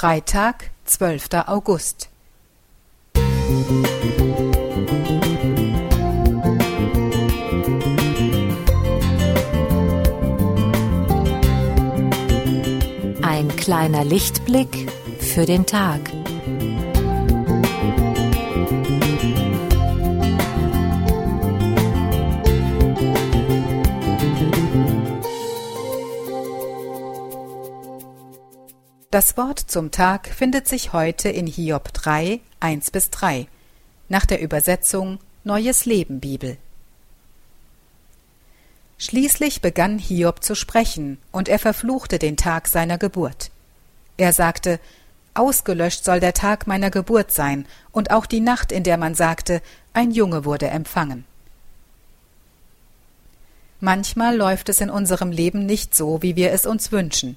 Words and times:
Freitag, 0.00 0.70
12. 0.86 1.28
August. 1.46 2.08
Ein 13.20 13.54
kleiner 13.56 14.06
Lichtblick 14.06 14.90
für 15.18 15.44
den 15.44 15.66
Tag. 15.66 16.00
Das 29.12 29.36
Wort 29.36 29.58
zum 29.58 29.90
Tag 29.90 30.28
findet 30.28 30.68
sich 30.68 30.92
heute 30.92 31.30
in 31.30 31.48
Hiob 31.48 31.92
3, 31.92 32.38
1 32.60 32.92
bis 32.92 33.10
3, 33.10 33.48
nach 34.08 34.24
der 34.24 34.40
Übersetzung 34.40 35.18
Neues 35.42 35.84
Leben 35.84 36.20
Bibel. 36.20 36.58
Schließlich 38.98 39.62
begann 39.62 39.98
Hiob 39.98 40.44
zu 40.44 40.54
sprechen, 40.54 41.18
und 41.32 41.48
er 41.48 41.58
verfluchte 41.58 42.20
den 42.20 42.36
Tag 42.36 42.68
seiner 42.68 42.98
Geburt. 42.98 43.50
Er 44.16 44.32
sagte, 44.32 44.78
Ausgelöscht 45.34 46.04
soll 46.04 46.20
der 46.20 46.34
Tag 46.34 46.68
meiner 46.68 46.92
Geburt 46.92 47.32
sein, 47.32 47.66
und 47.90 48.12
auch 48.12 48.26
die 48.26 48.38
Nacht, 48.38 48.70
in 48.70 48.84
der 48.84 48.96
man 48.96 49.16
sagte, 49.16 49.60
ein 49.92 50.12
Junge 50.12 50.44
wurde 50.44 50.68
empfangen. 50.68 51.24
Manchmal 53.80 54.36
läuft 54.36 54.68
es 54.68 54.80
in 54.80 54.88
unserem 54.88 55.32
Leben 55.32 55.66
nicht 55.66 55.96
so, 55.96 56.22
wie 56.22 56.36
wir 56.36 56.52
es 56.52 56.64
uns 56.64 56.92
wünschen. 56.92 57.36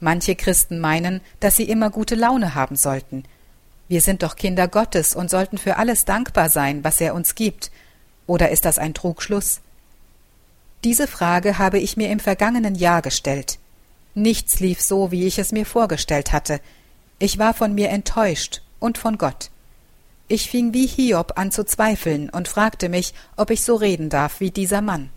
Manche 0.00 0.36
Christen 0.36 0.78
meinen, 0.78 1.20
dass 1.40 1.56
sie 1.56 1.68
immer 1.68 1.90
gute 1.90 2.14
Laune 2.14 2.54
haben 2.54 2.76
sollten. 2.76 3.24
Wir 3.88 4.00
sind 4.00 4.22
doch 4.22 4.36
Kinder 4.36 4.68
Gottes 4.68 5.14
und 5.14 5.30
sollten 5.30 5.58
für 5.58 5.76
alles 5.76 6.04
dankbar 6.04 6.50
sein, 6.50 6.84
was 6.84 7.00
er 7.00 7.14
uns 7.14 7.34
gibt. 7.34 7.70
Oder 8.26 8.50
ist 8.50 8.64
das 8.64 8.78
ein 8.78 8.94
Trugschluss? 8.94 9.60
Diese 10.84 11.08
Frage 11.08 11.58
habe 11.58 11.78
ich 11.78 11.96
mir 11.96 12.10
im 12.10 12.20
vergangenen 12.20 12.74
Jahr 12.74 13.02
gestellt. 13.02 13.58
Nichts 14.14 14.60
lief 14.60 14.80
so, 14.80 15.10
wie 15.10 15.26
ich 15.26 15.38
es 15.38 15.52
mir 15.52 15.66
vorgestellt 15.66 16.32
hatte. 16.32 16.60
Ich 17.18 17.38
war 17.38 17.54
von 17.54 17.74
mir 17.74 17.88
enttäuscht 17.88 18.62
und 18.78 18.98
von 18.98 19.18
Gott. 19.18 19.50
Ich 20.28 20.50
fing 20.50 20.74
wie 20.74 20.86
Hiob 20.86 21.32
an 21.36 21.50
zu 21.50 21.64
zweifeln 21.64 22.28
und 22.28 22.48
fragte 22.48 22.88
mich, 22.88 23.14
ob 23.36 23.50
ich 23.50 23.64
so 23.64 23.74
reden 23.74 24.10
darf 24.10 24.40
wie 24.40 24.50
dieser 24.50 24.82
Mann. 24.82 25.10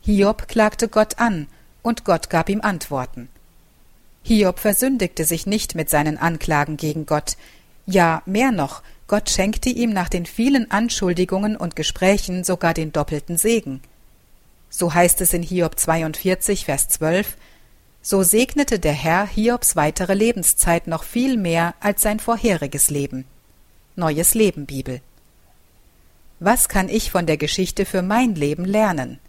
Hiob 0.00 0.48
klagte 0.48 0.88
Gott 0.88 1.18
an, 1.18 1.46
und 1.82 2.04
Gott 2.04 2.28
gab 2.28 2.48
ihm 2.48 2.60
Antworten. 2.60 3.28
Hiob 4.26 4.58
versündigte 4.58 5.24
sich 5.24 5.46
nicht 5.46 5.74
mit 5.74 5.90
seinen 5.90 6.16
Anklagen 6.16 6.78
gegen 6.78 7.04
Gott. 7.04 7.36
Ja, 7.84 8.22
mehr 8.24 8.52
noch, 8.52 8.82
Gott 9.06 9.28
schenkte 9.28 9.68
ihm 9.68 9.90
nach 9.90 10.08
den 10.08 10.24
vielen 10.24 10.70
Anschuldigungen 10.70 11.56
und 11.56 11.76
Gesprächen 11.76 12.42
sogar 12.42 12.72
den 12.72 12.90
doppelten 12.90 13.36
Segen. 13.36 13.82
So 14.70 14.94
heißt 14.94 15.20
es 15.20 15.34
in 15.34 15.42
Hiob 15.42 15.78
42, 15.78 16.64
Vers 16.64 16.88
12, 16.88 17.36
so 18.00 18.22
segnete 18.22 18.78
der 18.78 18.92
Herr 18.92 19.26
Hiobs 19.26 19.76
weitere 19.76 20.14
Lebenszeit 20.14 20.86
noch 20.86 21.04
viel 21.04 21.36
mehr 21.36 21.74
als 21.80 22.00
sein 22.00 22.18
vorheriges 22.18 22.88
Leben. 22.88 23.26
Neues 23.94 24.34
Leben 24.34 24.64
Bibel. 24.64 25.02
Was 26.40 26.68
kann 26.68 26.88
ich 26.88 27.10
von 27.10 27.26
der 27.26 27.36
Geschichte 27.36 27.84
für 27.84 28.02
mein 28.02 28.34
Leben 28.34 28.64
lernen? 28.64 29.20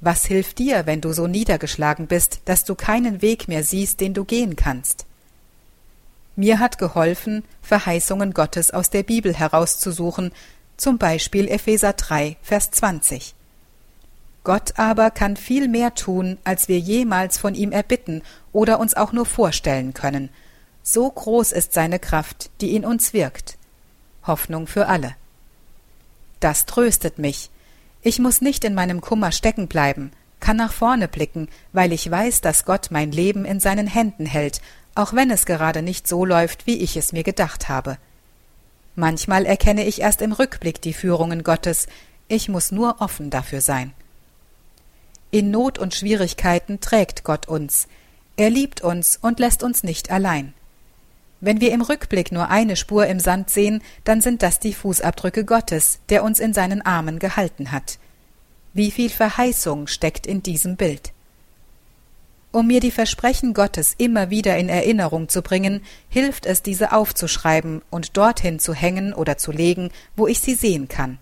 Was 0.00 0.24
hilft 0.24 0.58
dir, 0.58 0.86
wenn 0.86 1.00
du 1.00 1.12
so 1.12 1.26
niedergeschlagen 1.26 2.06
bist, 2.06 2.40
dass 2.46 2.64
du 2.64 2.74
keinen 2.74 3.20
Weg 3.20 3.48
mehr 3.48 3.62
siehst, 3.62 4.00
den 4.00 4.14
du 4.14 4.24
gehen 4.24 4.56
kannst? 4.56 5.04
Mir 6.36 6.58
hat 6.58 6.78
geholfen, 6.78 7.44
Verheißungen 7.60 8.32
Gottes 8.32 8.70
aus 8.70 8.88
der 8.88 9.02
Bibel 9.02 9.34
herauszusuchen, 9.34 10.32
zum 10.78 10.96
Beispiel 10.96 11.48
Epheser 11.48 11.92
3, 11.92 12.38
Vers 12.40 12.70
20. 12.70 13.34
Gott 14.42 14.78
aber 14.78 15.10
kann 15.10 15.36
viel 15.36 15.68
mehr 15.68 15.94
tun, 15.94 16.38
als 16.44 16.68
wir 16.68 16.78
jemals 16.78 17.36
von 17.36 17.54
ihm 17.54 17.72
erbitten 17.72 18.22
oder 18.52 18.80
uns 18.80 18.94
auch 18.94 19.12
nur 19.12 19.26
vorstellen 19.26 19.92
können. 19.92 20.30
So 20.82 21.10
groß 21.10 21.52
ist 21.52 21.74
seine 21.74 21.98
Kraft, 21.98 22.48
die 22.62 22.74
in 22.74 22.86
uns 22.86 23.12
wirkt. 23.12 23.58
Hoffnung 24.26 24.66
für 24.66 24.86
alle. 24.86 25.14
Das 26.40 26.64
tröstet 26.64 27.18
mich, 27.18 27.50
ich 28.02 28.18
muss 28.18 28.40
nicht 28.40 28.64
in 28.64 28.74
meinem 28.74 29.00
Kummer 29.00 29.32
stecken 29.32 29.68
bleiben, 29.68 30.12
kann 30.40 30.56
nach 30.56 30.72
vorne 30.72 31.06
blicken, 31.06 31.48
weil 31.72 31.92
ich 31.92 32.10
weiß, 32.10 32.40
dass 32.40 32.64
Gott 32.64 32.88
mein 32.90 33.12
Leben 33.12 33.44
in 33.44 33.60
seinen 33.60 33.86
Händen 33.86 34.26
hält, 34.26 34.60
auch 34.94 35.12
wenn 35.12 35.30
es 35.30 35.46
gerade 35.46 35.82
nicht 35.82 36.08
so 36.08 36.24
läuft, 36.24 36.66
wie 36.66 36.78
ich 36.78 36.96
es 36.96 37.12
mir 37.12 37.22
gedacht 37.22 37.68
habe. 37.68 37.98
Manchmal 38.96 39.46
erkenne 39.46 39.84
ich 39.84 40.00
erst 40.00 40.22
im 40.22 40.32
Rückblick 40.32 40.80
die 40.82 40.94
Führungen 40.94 41.44
Gottes, 41.44 41.86
ich 42.28 42.48
muss 42.48 42.72
nur 42.72 43.00
offen 43.00 43.30
dafür 43.30 43.60
sein. 43.60 43.92
In 45.30 45.50
Not 45.50 45.78
und 45.78 45.94
Schwierigkeiten 45.94 46.80
trägt 46.80 47.22
Gott 47.22 47.46
uns, 47.48 47.86
er 48.36 48.50
liebt 48.50 48.80
uns 48.80 49.18
und 49.20 49.38
lässt 49.38 49.62
uns 49.62 49.82
nicht 49.82 50.10
allein. 50.10 50.54
Wenn 51.40 51.60
wir 51.60 51.72
im 51.72 51.80
Rückblick 51.80 52.32
nur 52.32 52.48
eine 52.48 52.76
Spur 52.76 53.06
im 53.06 53.18
Sand 53.18 53.48
sehen, 53.50 53.82
dann 54.04 54.20
sind 54.20 54.42
das 54.42 54.58
die 54.58 54.74
Fußabdrücke 54.74 55.44
Gottes, 55.44 56.00
der 56.10 56.22
uns 56.22 56.38
in 56.38 56.52
seinen 56.52 56.82
Armen 56.82 57.18
gehalten 57.18 57.72
hat. 57.72 57.98
Wie 58.74 58.90
viel 58.90 59.08
Verheißung 59.08 59.86
steckt 59.86 60.26
in 60.26 60.42
diesem 60.42 60.76
Bild. 60.76 61.12
Um 62.52 62.66
mir 62.66 62.80
die 62.80 62.90
Versprechen 62.90 63.54
Gottes 63.54 63.94
immer 63.96 64.28
wieder 64.28 64.58
in 64.58 64.68
Erinnerung 64.68 65.28
zu 65.28 65.40
bringen, 65.40 65.82
hilft 66.08 66.46
es, 66.46 66.62
diese 66.62 66.92
aufzuschreiben 66.92 67.80
und 67.90 68.16
dorthin 68.16 68.58
zu 68.58 68.74
hängen 68.74 69.14
oder 69.14 69.38
zu 69.38 69.52
legen, 69.52 69.90
wo 70.16 70.26
ich 70.26 70.40
sie 70.40 70.54
sehen 70.54 70.88
kann. 70.88 71.18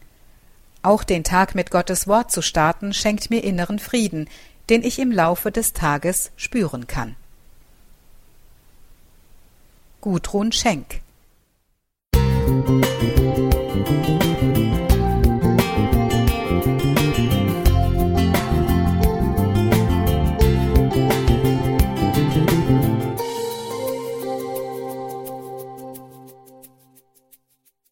Auch 0.83 1.05
den 1.05 1.25
Tag 1.25 1.55
mit 1.55 1.71
Gottes 1.71 2.09
Wort 2.09 2.33
zu 2.33 2.41
starten, 2.41 2.95
schenkt 2.95 3.31
mir 3.31 3.45
inneren 3.45 3.79
Frieden, 3.79 4.29
den 4.71 4.83
ich 4.83 4.99
im 4.99 5.13
Laufe 5.13 5.53
des 5.53 5.75
Tages 5.75 6.33
spüren 6.37 6.87
kann. 6.87 7.15
Gudrun 10.01 10.53
Schenk 10.53 11.03